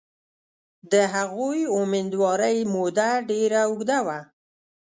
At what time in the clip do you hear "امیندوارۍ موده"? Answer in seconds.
1.79-3.09